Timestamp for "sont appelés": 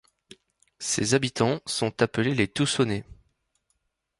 1.67-2.33